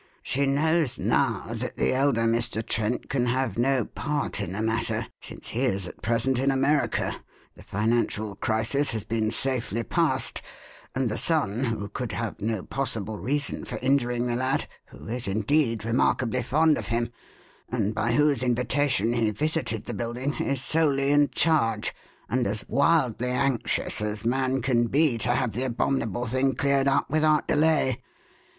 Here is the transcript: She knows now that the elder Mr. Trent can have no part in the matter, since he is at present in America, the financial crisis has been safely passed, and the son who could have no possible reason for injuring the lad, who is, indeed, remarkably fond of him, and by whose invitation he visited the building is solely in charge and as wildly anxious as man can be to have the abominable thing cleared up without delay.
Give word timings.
She 0.23 0.47
knows 0.47 0.97
now 0.97 1.49
that 1.51 1.75
the 1.75 1.93
elder 1.93 2.23
Mr. 2.23 2.65
Trent 2.65 3.07
can 3.07 3.27
have 3.27 3.59
no 3.59 3.85
part 3.85 4.41
in 4.41 4.51
the 4.53 4.61
matter, 4.63 5.05
since 5.21 5.49
he 5.49 5.59
is 5.61 5.85
at 5.85 6.01
present 6.01 6.39
in 6.39 6.49
America, 6.49 7.21
the 7.55 7.61
financial 7.61 8.35
crisis 8.37 8.93
has 8.93 9.03
been 9.03 9.29
safely 9.29 9.83
passed, 9.83 10.41
and 10.95 11.07
the 11.07 11.19
son 11.19 11.65
who 11.65 11.87
could 11.87 12.13
have 12.13 12.41
no 12.41 12.63
possible 12.63 13.19
reason 13.19 13.63
for 13.63 13.77
injuring 13.77 14.25
the 14.25 14.35
lad, 14.35 14.67
who 14.87 15.07
is, 15.07 15.27
indeed, 15.27 15.85
remarkably 15.85 16.41
fond 16.41 16.79
of 16.79 16.87
him, 16.87 17.11
and 17.69 17.93
by 17.93 18.13
whose 18.13 18.41
invitation 18.41 19.13
he 19.13 19.29
visited 19.29 19.85
the 19.85 19.93
building 19.93 20.33
is 20.39 20.63
solely 20.63 21.11
in 21.11 21.29
charge 21.29 21.93
and 22.27 22.47
as 22.47 22.67
wildly 22.67 23.29
anxious 23.29 24.01
as 24.01 24.25
man 24.25 24.63
can 24.63 24.87
be 24.87 25.19
to 25.19 25.29
have 25.35 25.51
the 25.51 25.61
abominable 25.61 26.25
thing 26.25 26.55
cleared 26.55 26.87
up 26.87 27.07
without 27.11 27.47
delay. 27.47 28.01